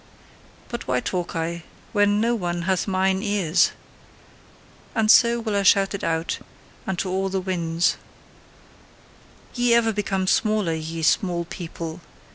But 0.69 0.87
why 0.87 0.99
talk 0.99 1.35
I, 1.35 1.61
when 1.93 2.19
no 2.19 2.33
one 2.33 2.63
hath 2.63 2.87
MINE 2.87 3.21
ears! 3.21 3.71
And 4.95 5.11
so 5.11 5.39
will 5.39 5.55
I 5.55 5.61
shout 5.61 5.93
it 5.93 6.03
out 6.03 6.39
unto 6.87 7.07
all 7.07 7.29
the 7.29 7.39
winds: 7.39 7.97
Ye 9.53 9.75
ever 9.75 9.93
become 9.93 10.25
smaller, 10.25 10.73
ye 10.73 11.03
small 11.03 11.45
people! 11.45 12.01